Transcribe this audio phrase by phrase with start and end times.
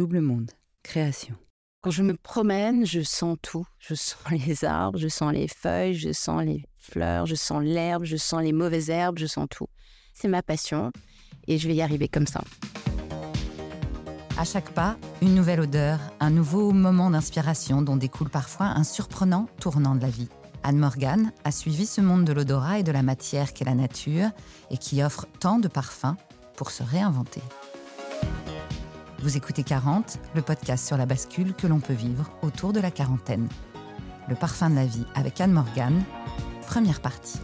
[0.00, 0.52] Double Monde,
[0.82, 1.34] création.
[1.82, 3.66] Quand je me promène, je sens tout.
[3.78, 8.04] Je sens les arbres, je sens les feuilles, je sens les fleurs, je sens l'herbe,
[8.04, 9.66] je sens les mauvaises herbes, je sens tout.
[10.14, 10.90] C'est ma passion
[11.46, 12.40] et je vais y arriver comme ça.
[14.38, 19.48] À chaque pas, une nouvelle odeur, un nouveau moment d'inspiration dont découle parfois un surprenant
[19.60, 20.30] tournant de la vie.
[20.62, 24.30] Anne Morgan a suivi ce monde de l'odorat et de la matière qu'est la nature
[24.70, 26.16] et qui offre tant de parfums
[26.56, 27.42] pour se réinventer.
[29.22, 32.90] Vous écoutez 40, le podcast sur la bascule que l'on peut vivre autour de la
[32.90, 33.50] quarantaine.
[34.30, 36.02] Le parfum de la vie avec Anne Morgan,
[36.62, 37.38] première partie.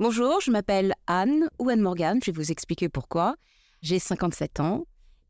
[0.00, 3.36] Bonjour, je m'appelle Anne ou Anne Morgan, je vais vous expliquer pourquoi.
[3.82, 4.86] J'ai 57 ans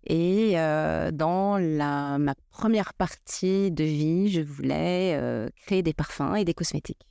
[0.06, 6.44] et euh, dans ma première partie de vie, je voulais euh, créer des parfums et
[6.44, 7.04] des cosmétiques.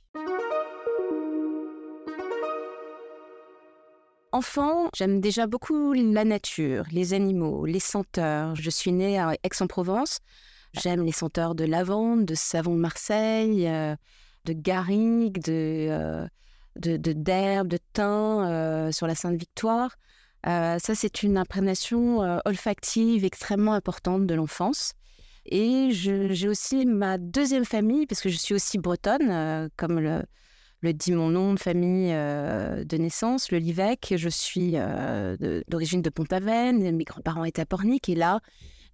[4.34, 8.56] Enfant, j'aime déjà beaucoup la nature, les animaux, les senteurs.
[8.56, 10.20] Je suis née à Aix-en-Provence.
[10.72, 13.94] J'aime les senteurs de lavande, de savon de Marseille, euh,
[14.46, 16.26] de garrigue, de,
[16.76, 19.96] de, d'herbe, de, thym euh, sur la Sainte-Victoire.
[20.46, 24.94] Euh, ça, c'est une imprégnation olfactive extrêmement importante de l'enfance.
[25.44, 30.22] Et j'ai aussi ma deuxième famille, parce que je suis aussi bretonne, comme le,
[30.82, 34.14] le dit mon nom de famille euh, de naissance, le Livec.
[34.16, 36.94] Je suis euh, d'origine de, Pont-Aven.
[36.96, 38.08] Mes grands-parents étaient à Pornic.
[38.08, 38.40] Et là,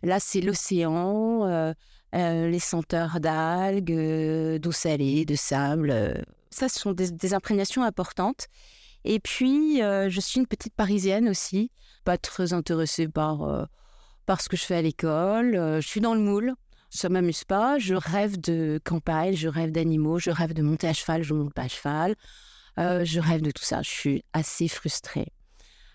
[0.02, 1.72] là c'est l'océan, euh,
[2.12, 6.24] les senteurs d'algues, d'eau salée, de sable.
[6.50, 8.48] Ça, ce sont des, imprégnations importantes.
[9.04, 11.70] Et puis, je suis une petite parisienne aussi,
[12.04, 13.68] pas très intéressée par,
[14.26, 15.54] par ce que je fais à l'école.
[15.54, 16.54] je suis dans le moule
[16.90, 17.78] ça m'amuse pas.
[17.78, 21.54] Je rêve de campagne, je rêve d'animaux, je rêve de monter à cheval, je monte
[21.54, 22.14] pas à cheval.
[22.78, 23.82] Euh, je rêve de tout ça.
[23.82, 25.32] Je suis assez frustrée.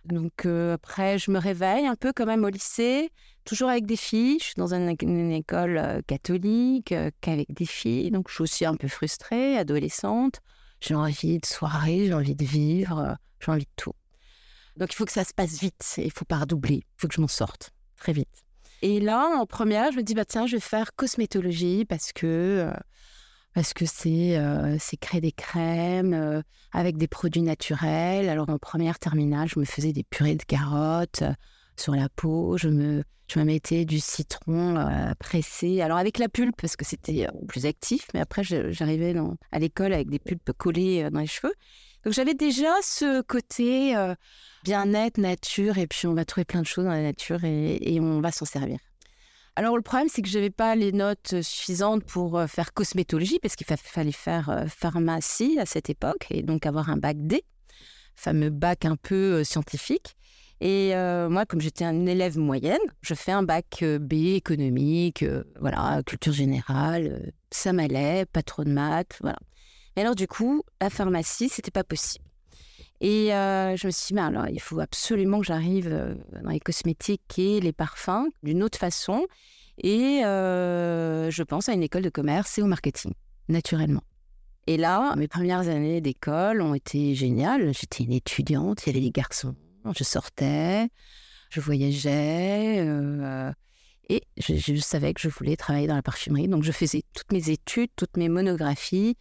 [0.06, 3.10] Donc euh, après, je me réveille un peu quand même au lycée,
[3.46, 4.38] toujours avec des filles.
[4.40, 8.76] Je suis dans une, école euh, catholique qu'avec des filles, donc je suis aussi un
[8.76, 10.42] peu frustrée, adolescente.
[10.82, 13.94] J'ai envie de soirée, j'ai envie de vivre, j'ai envie de tout.
[14.76, 17.14] Donc il faut que ça se passe vite, il faut pas redoubler, il faut que
[17.16, 18.44] je m'en sorte très vite.
[18.84, 22.68] Et là, en première, je me dis, bah tiens, je vais faire cosmétologie parce que
[22.68, 22.74] euh,
[23.56, 26.42] euh, c'est créer des crèmes euh,
[26.74, 28.28] avec des produits naturels.
[28.28, 31.24] Alors en première terminale, je me faisais des purées de carottes
[31.78, 32.58] sur la peau.
[32.58, 34.86] Je me je me mettais du citron
[35.18, 35.80] pressé.
[35.82, 38.08] Alors avec la pulpe parce que c'était plus actif.
[38.14, 39.16] Mais après, j'arrivais
[39.54, 41.54] à l'école avec des pulpes collées dans les cheveux.
[42.04, 43.96] Donc j'avais déjà ce côté
[44.64, 48.22] bien-être, nature, et puis on va trouver plein de choses dans la nature et, on
[48.22, 48.80] va s'en servir.
[49.56, 53.38] Alors le problème, c'est que je n'avais pas les notes suffisantes pour euh, faire cosmétologie,
[53.40, 57.44] parce qu'il fallait faire euh, pharmacie à cette époque, et donc avoir un bac D,
[58.16, 60.16] fameux bac un peu euh, scientifique.
[60.62, 60.94] Et
[61.30, 65.26] moi, comme j'étais une élève moyenne, je fais un bac B économique,
[65.60, 69.36] voilà, culture générale, ça m'allait, pas trop de maths, voilà.
[69.96, 72.26] Mais alors du coup, la pharmacie, c'était pas possible.
[73.04, 76.52] Et euh, je me suis dit, mais alors, il faut absolument que j'arrive euh, dans
[76.52, 79.28] les cosmétiques et les parfums d'une autre façon.
[79.78, 83.12] Et euh, je pense à une école de commerce et au marketing,
[83.50, 84.04] naturellement.
[84.68, 87.74] Et là, mes premières années d'école ont été géniales.
[87.74, 89.56] J'étais une étudiante, il y avait des garçons,
[89.94, 90.88] je sortais,
[91.50, 92.88] je voyageais.
[94.08, 96.48] et je, savais que je voulais travailler dans la parfumerie.
[96.48, 99.18] Donc, je faisais toutes mes études, toutes mes monographies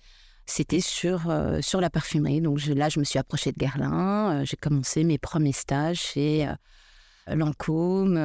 [0.53, 2.43] c'était sur, euh, sur la parfumerie.
[2.43, 4.43] Donc là, je me suis approchée de Guerlain.
[4.43, 8.19] Euh, j'ai commencé mes premiers stages chez euh, Lancôme,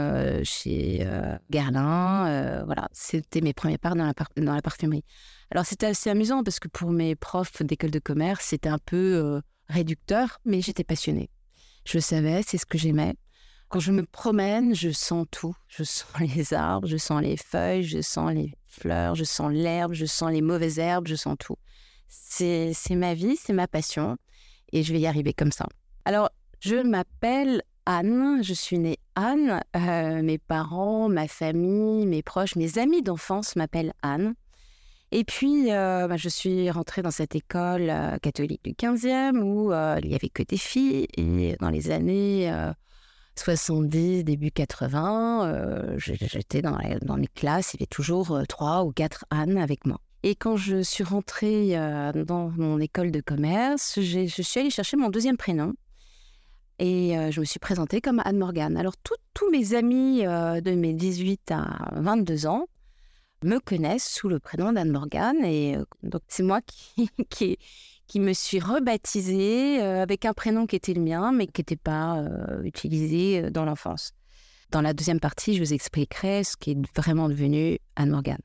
[0.43, 1.07] chez
[1.49, 2.65] Guerlain.
[2.65, 5.05] voilà, c'était mes premiers pas dans la, dans la parfumerie.
[5.51, 9.39] Alors c'était assez amusant parce que pour mes profs d'école de commerce, c'était un peu
[9.69, 11.29] réducteur, mais j'étais passionnée.
[11.85, 13.13] Je savais, c'est ce que j'aimais.
[13.69, 15.55] Quand je me promène, je sens tout.
[15.67, 19.93] Je sens les arbres, je sens les feuilles, je sens les fleurs, je sens l'herbe,
[19.93, 21.57] je sens les mauvaises herbes, je sens tout.
[22.07, 24.17] C'est ma vie, c'est ma passion
[24.71, 25.67] et je vais y arriver comme ça.
[26.05, 26.29] Alors,
[26.59, 29.61] je m'appelle Anne, je suis née Anne.
[29.75, 34.33] Euh, mes parents, ma famille, mes proches, mes amis d'enfance m'appellent Anne.
[35.11, 39.71] Et puis, euh, bah, je suis rentrée dans cette école euh, catholique du 15e où
[40.01, 41.07] il n'y avait que des filles.
[41.15, 42.51] Et dans les années
[43.35, 49.57] 70, début 80, j'étais dans, dans classes, il y avait toujours trois ou quatre Anne
[49.57, 50.01] avec moi.
[50.23, 54.97] Et quand je suis rentrée euh, dans mon école de commerce, je suis allée chercher
[54.97, 55.73] mon deuxième prénom.
[56.79, 58.77] Et euh, je me suis présentée comme Anne Morgan.
[58.77, 58.95] Alors,
[59.33, 62.65] tous mes amis euh, de mes 18 à 22 ans
[63.43, 65.35] me connaissent sous le prénom d'Anne Morgan.
[65.43, 67.57] Et donc, c'est moi qui,
[68.19, 72.23] me suis rebaptisée avec un prénom qui était le mien, mais qui n'était pas
[72.63, 74.13] utilisé dans l'enfance.
[74.71, 78.39] Dans la deuxième partie, je vous expliquerai ce qui est vraiment devenu Anne Morgan.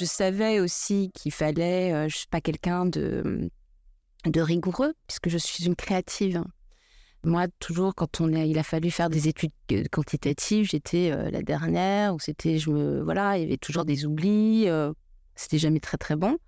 [0.00, 3.50] Je savais aussi qu'il fallait, euh, je suis pas quelqu'un de,
[4.34, 6.42] rigoureux, puisque je suis une créative.
[7.22, 9.52] Moi, toujours, quand on il a fallu faire des études
[9.90, 14.06] quantitatives, j'étais euh, la dernière, ou c'était, je me, voilà, il y avait toujours des
[14.06, 14.90] oublis, euh,
[15.34, 16.38] c'était jamais très très bon.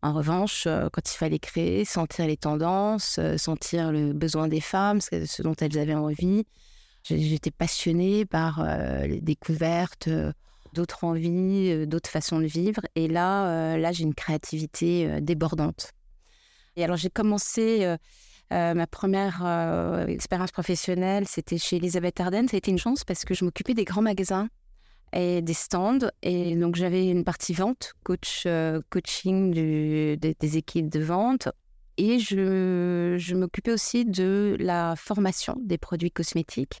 [0.00, 5.42] En revanche, quand il fallait créer, sentir les tendances, sentir le besoin des femmes, ce
[5.42, 6.46] dont elles avaient envie,
[7.02, 8.64] j'étais passionnée par
[9.02, 10.08] les découvertes
[10.78, 12.82] d'autres envies, euh, d'autres façons de vivre.
[12.94, 15.92] Et là, euh, là j'ai une créativité euh, débordante.
[16.76, 17.96] Et alors, j'ai commencé
[18.52, 19.42] ma première
[20.06, 22.46] expérience professionnelle, c'était chez Elisabeth Arden.
[22.46, 24.48] Ça a été une chance parce que je m'occupais des grands magasins
[25.12, 26.08] et des stands.
[26.22, 28.46] Et donc, j'avais une partie vente, coach,
[28.90, 31.48] coaching des, équipes de vente.
[31.96, 36.80] Et je, je m'occupais aussi de la formation des produits cosmétiques.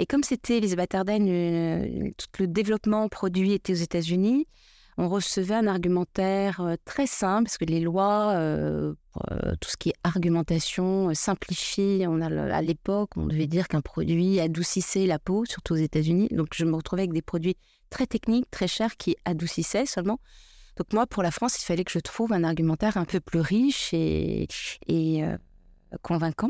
[0.00, 4.46] Et comme c'était Elisabeth Arden, euh, tout le développement produit était aux États-Unis,
[4.96, 8.94] on recevait un argumentaire euh, très simple, parce que les lois, euh,
[9.60, 12.04] tout ce qui est argumentation, simplifie.
[12.08, 16.28] On a, à l'époque, on devait dire qu'un produit adoucissait la peau, surtout aux États-Unis.
[16.30, 17.58] Donc je me retrouvais avec des produits
[17.90, 20.18] très techniques, très chers, qui adoucissaient seulement.
[20.78, 23.40] Donc moi, pour la France, il fallait que je trouve un argumentaire un peu plus
[23.40, 24.48] riche et,
[24.88, 25.22] et
[26.00, 26.48] convaincant.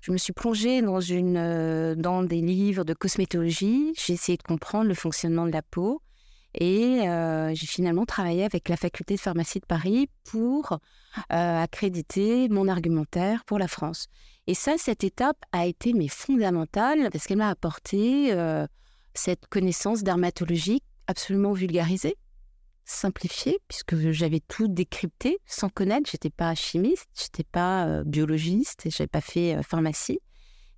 [0.00, 3.92] Je me suis plongée dans, une, euh, dans des livres de cosmétologie.
[3.98, 6.00] J'ai essayé de comprendre le fonctionnement de la peau.
[6.54, 12.48] Et euh, j'ai finalement travaillé avec la faculté de pharmacie de Paris pour euh, accréditer
[12.48, 14.06] mon argumentaire pour la France.
[14.46, 18.34] Et ça, cette étape a été mais fondamentale parce qu'elle m'a apporté
[19.14, 22.16] cette connaissance dermatologique absolument vulgarisée
[22.90, 26.10] simplifié puisque j'avais tout décrypté sans connaître.
[26.10, 30.20] J'étais pas chimiste, j'étais pas euh, biologiste, j'avais pas fait euh, pharmacie,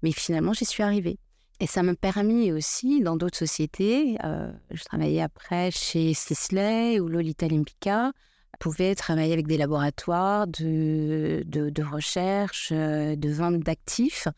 [0.02, 1.18] mais finalement j'y suis arrivée.
[1.60, 4.16] Et ça m'a permis aussi dans d'autres sociétés.
[4.24, 8.12] Euh, je travaillais après chez Sisley ou Lolita Olympica.
[8.54, 14.28] Je pouvais travailler avec des laboratoires de, de, de recherche, de vente d'actifs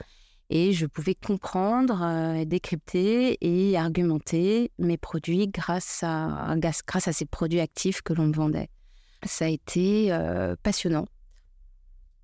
[0.54, 6.54] et je pouvais comprendre, euh, décrypter et argumenter mes produits grâce à,
[6.86, 8.70] grâce à ces produits actifs que l'on me vendait.
[9.24, 11.06] Ça a été euh, passionnant.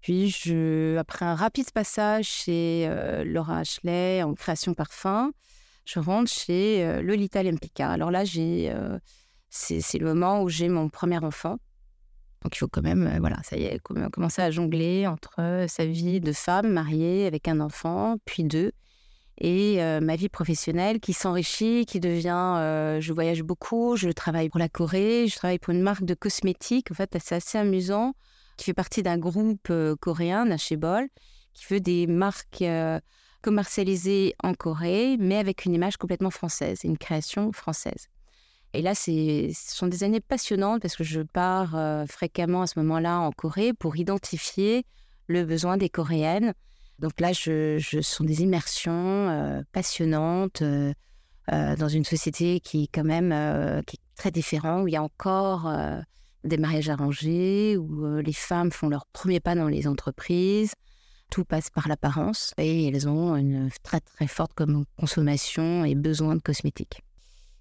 [0.01, 5.33] Puis, je, après un rapide passage chez euh, Laura Ashley en création parfum,
[5.85, 7.91] je rentre chez Lolita Lempica.
[7.91, 8.73] Alors là, j'ai,
[9.49, 11.59] c'est le moment où j'ai mon premier enfant.
[12.43, 15.69] Donc il faut quand même, euh, voilà, ça y est, commencer à jongler entre euh,
[15.69, 18.73] sa vie de femme mariée avec un enfant, puis deux,
[19.39, 24.59] et euh, ma vie professionnelle qui s'enrichit, qui devient, je voyage beaucoup, je travaille pour
[24.59, 28.15] la Corée, je travaille pour une marque de cosmétiques, en fait c'est assez amusant,
[28.57, 31.09] qui fait partie d'un groupe coréen, Nashebol,
[31.55, 32.65] qui veut des marques
[33.43, 38.09] commercialisées en Corée, mais avec une image complètement française, une création française.
[38.73, 42.79] Et là, ce sont des années passionnantes parce que je pars euh, fréquemment à ce
[42.79, 44.85] moment-là en Corée pour identifier
[45.27, 46.55] le besoin des Coréennes.
[47.01, 50.93] Donc là, je, je sont des immersions euh, passionnantes euh,
[51.49, 55.69] dans une société qui est quand même est très différente, où il y a encore
[56.45, 60.75] des mariages arrangés, où les femmes font leur premier pas dans les entreprises.
[61.29, 64.53] Tout passe par l'apparence et elles ont une très très forte
[64.97, 67.03] consommation et besoin de cosmétiques.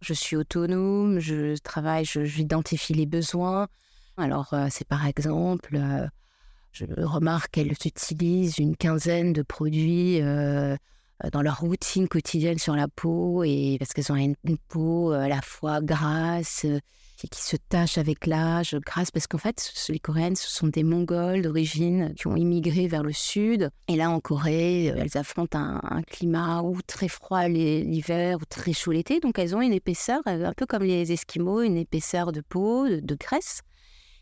[0.01, 3.67] Je suis autonome, je travaille, j'identifie les besoins.
[4.17, 6.07] Alors, euh, c'est par exemple, euh,
[6.71, 10.75] je remarque qu'elles utilisent une quinzaine de produits euh,
[11.31, 14.35] dans leur routine quotidienne sur la peau, et parce qu'elles ont une,
[14.67, 16.65] peau à la fois grasse,
[17.27, 21.41] qui, se tâche avec l'âge, grâce parce qu'en fait, les Coréennes, ce sont des Mongols
[21.41, 23.69] d'origine qui ont immigré vers le sud.
[23.87, 28.91] Et là, en Corée, elles affrontent un, climat ou très froid l'hiver ou très chaud
[28.91, 29.19] l'été.
[29.19, 32.87] Donc, elles ont une épaisseur, euh, un peu comme les Esquimaux, une épaisseur de peau,
[32.87, 33.61] de, graisse,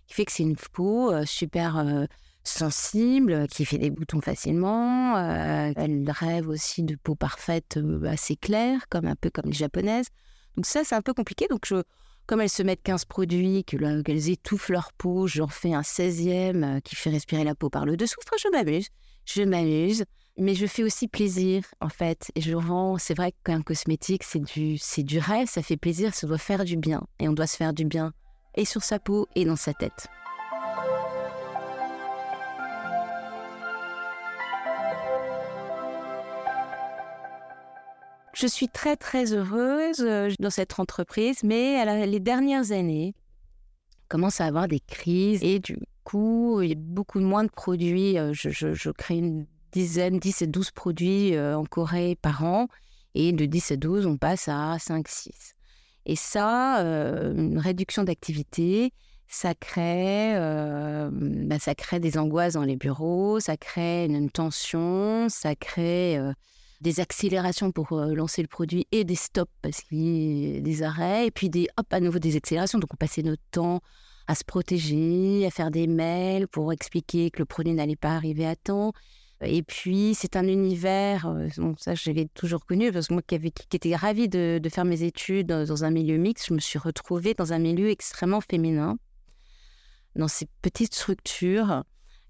[0.08, 2.06] qui fait que c'est une peau euh, super euh,
[2.44, 5.18] sensible, qui fait des boutons facilement.
[5.18, 7.78] elles rêvent aussi de peau parfaite,
[8.08, 10.08] assez claire, comme un peu comme les japonaises.
[10.56, 11.48] Donc ça, c'est un peu compliqué.
[11.50, 11.84] Donc je,
[12.28, 16.80] comme elles se mettent 15 produits, qu'elles étouffent leur peau, j'en fais un 16e euh,
[16.82, 18.20] qui fait respirer la peau par le dessous.
[18.26, 18.90] Enfin, je m'amuse.
[19.26, 20.04] Je m'amuse.
[20.38, 22.30] Mais je fais aussi plaisir, en fait.
[22.36, 26.14] Et je rends, c'est vrai qu'un cosmétique, c'est du, c'est du rêve, ça fait plaisir,
[26.14, 27.02] ça doit faire du bien.
[27.20, 28.14] Et on doit se faire du bien,
[28.56, 30.08] et sur sa peau, et dans sa tête.
[38.40, 43.16] Je suis très très heureuse euh, dans cette entreprise, mais les dernières années,
[44.10, 48.20] commence à avoir des crises et du coup, il y a beaucoup moins de produits.
[48.20, 52.68] Euh, je, crée une dizaine, 10 et 12 produits euh, en Corée par an
[53.16, 55.56] et de 10 et 12, on passe à 5, 6.
[56.06, 56.78] Et ça,
[57.36, 58.94] une réduction d'activité,
[59.28, 60.36] ça crée,
[61.12, 66.18] bah, ça crée des angoisses dans les bureaux, ça crée une tension, ça crée
[66.82, 71.28] des accélérations pour lancer le produit et des stops parce qu'il y a des arrêts,
[71.28, 72.80] et puis des, hop, à nouveau des accélérations.
[72.80, 73.82] Donc on passait notre temps
[74.28, 78.46] à se protéger, à faire des mails pour expliquer que le produit n'allait pas arriver
[78.46, 78.94] à temps.
[79.42, 83.36] Et puis, c'est un univers, bon, ça je l'ai toujours connu, parce que moi qui,
[83.36, 86.80] avait, qui était ravie de, faire mes études dans un milieu mixte, je me suis
[86.80, 88.98] retrouvée dans un milieu extrêmement féminin,
[90.16, 91.84] dans ces petites structures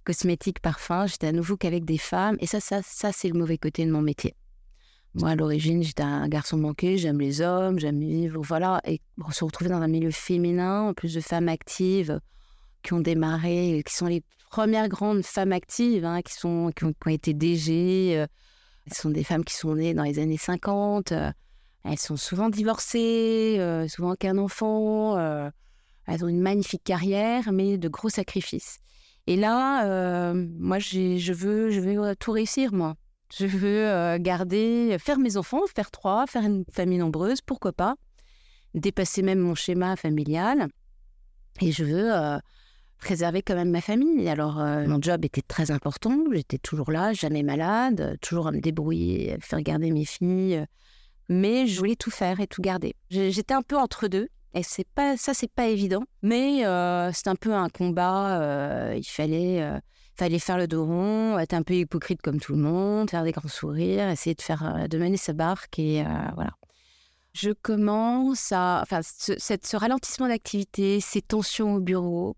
[0.07, 2.37] cosmétiques, parfums, j'étais à nouveau qu'avec des femmes.
[2.39, 4.35] Et ça, ça, ça c'est le mauvais côté de mon métier.
[5.15, 8.81] Moi, à l'origine, j'étais un garçon manqué, j'aime les hommes, j'aime vivre, voilà.
[8.85, 12.21] Et se retrouver dans un milieu féminin, en plus de femmes actives
[12.83, 16.93] qui ont démarré, qui sont les premières grandes femmes actives, hein, qui, sont, qui ont,
[17.07, 18.13] été DG.
[18.15, 18.27] Euh,
[18.85, 21.11] elles sont des femmes qui sont nées dans les années 50.
[21.11, 21.31] Euh,
[21.83, 25.17] elles sont souvent divorcées, euh, souvent qu'un enfant.
[26.07, 28.79] elles ont une magnifique carrière, mais de gros sacrifices.
[29.27, 32.95] Et là, euh, moi, je veux, je veux tout réussir, moi.
[33.37, 37.95] Je veux euh, garder, faire mes enfants, faire trois, faire une famille nombreuse, pourquoi pas.
[38.73, 40.69] Dépasser même mon schéma familial.
[41.59, 42.37] Et je veux euh,
[42.99, 44.29] préserver quand même ma famille.
[44.29, 46.17] Alors, mon job était très important.
[46.31, 50.65] J'étais toujours là, jamais malade, toujours à me débrouiller, à faire garder mes filles.
[51.27, 52.95] Mais je voulais tout faire et tout garder.
[53.09, 54.29] J'étais un peu entre deux.
[54.53, 58.41] Et c'est pas ça, c'est pas évident, mais euh, c'est un peu un combat.
[58.41, 59.77] Euh, il fallait, euh,
[60.15, 63.31] fallait faire le dos rond, être un peu hypocrite comme tout le monde, faire des
[63.33, 66.03] grands sourires, essayer de faire, de mener sa barque et
[66.35, 66.51] voilà.
[67.33, 72.35] Je commence à, enfin, ce, ce ralentissement d'activité, ces tensions au bureau,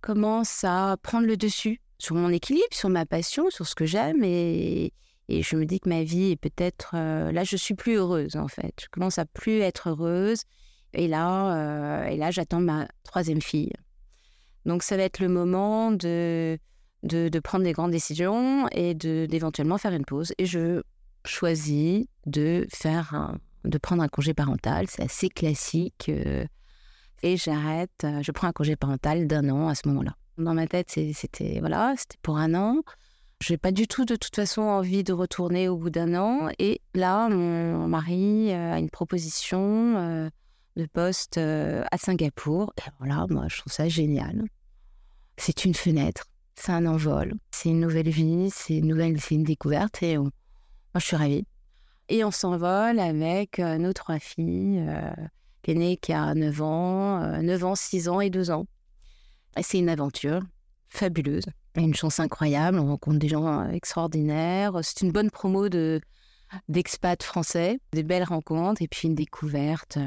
[0.00, 4.24] commencent à prendre le dessus sur mon équilibre, sur ma passion, sur ce que j'aime
[4.24, 4.94] et,
[5.28, 8.48] et je me dis que ma vie est peut-être là, je suis plus heureuse en
[8.48, 8.72] fait.
[8.80, 10.44] Je commence à plus être heureuse
[10.96, 13.72] et là, euh, et là j'attends ma troisième fille.
[14.64, 16.58] Donc ça va être le moment de,
[17.04, 20.32] de, prendre des grandes décisions et d'éventuellement faire une pause.
[20.38, 20.82] Et je
[21.24, 24.86] choisis de, faire de prendre un congé parental.
[24.88, 26.06] C'est assez classique.
[26.08, 26.44] Euh,
[27.22, 30.16] et j'arrête, euh, je prends un congé parental d'un an à ce moment-là.
[30.38, 32.82] Dans ma tête, c'était voilà, c'était pour un an.
[33.40, 36.48] Je n'ai pas du tout, de toute façon, envie de retourner au bout d'un an.
[36.58, 40.30] Et là, mon mari a une proposition
[40.76, 42.72] de poste euh, à Singapour.
[42.78, 44.44] Et voilà, moi, je trouve ça génial.
[45.36, 49.44] C'est une fenêtre, c'est un envol, c'est une nouvelle vie, c'est une nouvelle, c'est une
[49.44, 50.02] découverte.
[50.02, 50.30] Et moi,
[50.96, 51.46] je suis ravie.
[52.08, 55.10] Et on s'envole avec euh, nos trois filles, euh,
[55.66, 58.66] l'aînée qui a 9 ans, 9 ans, 6 ans et 2 ans.
[59.58, 60.40] Et c'est une aventure
[60.88, 61.46] fabuleuse.
[61.74, 64.78] Une chance incroyable, on rencontre des gens extraordinaires.
[64.82, 66.00] C'est une bonne promo de
[66.68, 69.98] d'expats français, des belles rencontres et puis une découverte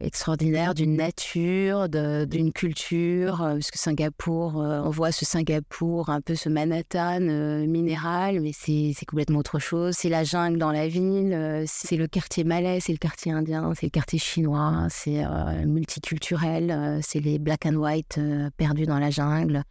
[0.00, 6.20] extraordinaire d'une nature, d'une culture, euh, parce que Singapour, euh, on voit ce Singapour, un
[6.20, 9.94] peu ce Manhattan euh, minéral, mais c'est complètement autre chose.
[9.96, 13.86] C'est la jungle dans la ville, c'est le quartier malais, c'est le quartier indien, c'est
[13.86, 15.24] le quartier chinois, c'est
[15.66, 18.18] multiculturel, c'est les black and white
[18.56, 19.62] perdus dans la jungle,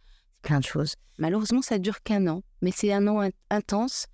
[0.42, 0.94] plein de choses.
[1.18, 4.06] Malheureusement, ça dure qu'un an, mais c'est un an intense.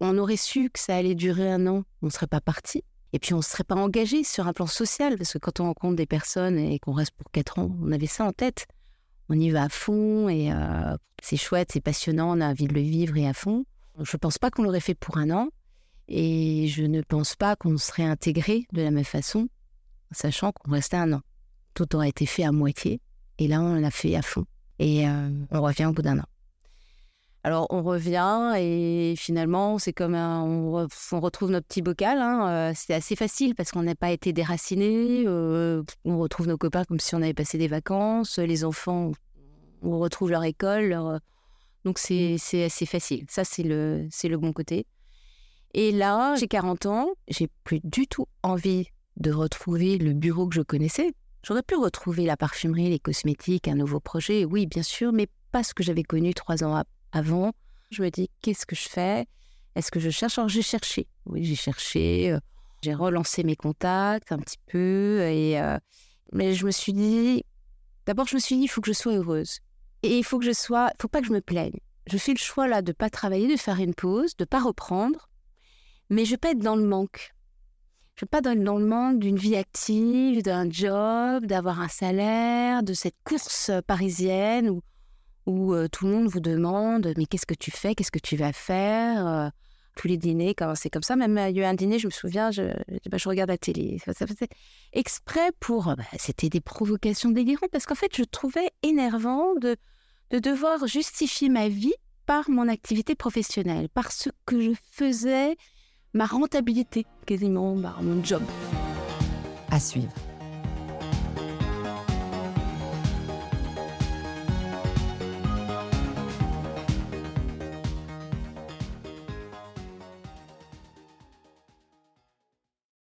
[0.00, 2.82] on aurait su que ça allait durer un an, on ne serait pas parti.
[3.14, 5.66] Et puis, on ne serait pas engagé sur un plan social, parce que quand on
[5.66, 8.66] rencontre des personnes et qu'on reste pour quatre ans, on avait ça en tête.
[9.28, 12.74] On y va à fond et euh, c'est chouette, c'est passionnant, on a envie de
[12.74, 13.66] le vivre et à fond.
[14.00, 15.50] Je ne pense pas qu'on l'aurait fait pour un an
[16.08, 19.48] et je ne pense pas qu'on serait intégré de la même façon,
[20.10, 21.20] sachant qu'on restait un an.
[21.74, 23.00] Tout aurait été fait à moitié
[23.38, 24.44] et là, on l'a fait à fond.
[24.80, 26.26] Et euh, on revient au bout d'un an.
[27.46, 30.88] Alors on revient et finalement c'est comme on,
[31.20, 32.18] retrouve notre petit bocal.
[32.18, 35.24] Hein, euh, c'est assez facile parce qu'on n'a pas été déraciné.
[35.26, 38.38] Euh, on retrouve nos copains comme si on avait passé des vacances.
[38.38, 39.12] Les enfants,
[39.82, 41.20] on retrouve leur école.
[41.84, 42.38] Donc mmh.
[42.38, 43.26] c'est assez facile.
[43.28, 44.86] Ça c'est le c'est le bon côté.
[45.74, 50.54] Et là j'ai 40 ans, j'ai plus du tout envie de retrouver le bureau que
[50.54, 51.12] je connaissais.
[51.42, 55.62] J'aurais pu retrouver la parfumerie, les cosmétiques, un nouveau projet, oui bien sûr, mais pas
[55.62, 56.82] ce que j'avais connu trois ans
[57.14, 57.52] avant.
[57.90, 59.26] Je me dis, qu'est-ce que je fais?
[59.74, 60.38] Est-ce que je cherche?
[60.38, 61.06] Alors, j'ai cherché.
[61.26, 62.32] Oui, j'ai cherché.
[62.32, 62.38] Euh,
[62.82, 65.20] j'ai relancé mes contacts un petit peu.
[65.22, 65.78] Et, euh,
[66.32, 67.44] mais je me suis dit,
[68.06, 69.60] d'abord, je me suis dit, il faut que je sois heureuse.
[70.02, 71.78] Et il faut que je sois, faut pas que je me plaigne.
[72.06, 75.30] Je fais le choix là de pas travailler, de faire une pause, de pas reprendre,
[76.10, 77.34] Mais je veux pas être dans le manque.
[78.16, 82.82] Je veux pas être dans le manque d'une vie active, d'un job, d'avoir un salaire,
[82.82, 84.82] de cette course parisienne où,
[85.46, 88.36] où euh, tout le monde vous demande mais qu'est-ce que tu fais, qu'est-ce que tu
[88.36, 89.48] vas faire euh,
[89.96, 91.16] tous les dîners, quand c'est comme ça.
[91.16, 92.62] Même il y a eu un dîner, je me souviens, je,
[93.08, 93.98] bah, je regarde la télé.
[94.04, 94.26] Ça,
[94.92, 95.84] exprès pour.
[95.84, 99.76] Bah, c'était des provocations délirantes parce qu'en fait, je trouvais énervant de,
[100.30, 101.94] de devoir justifier ma vie
[102.26, 105.56] par mon activité professionnelle, par ce que je faisais,
[106.12, 108.42] ma rentabilité, quasiment, mon job.
[109.70, 110.12] À suivre.